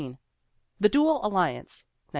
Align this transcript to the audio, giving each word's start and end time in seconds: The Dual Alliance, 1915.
The 0.79 0.89
Dual 0.89 1.17
Alliance, 1.23 1.85
1915. 2.07 2.07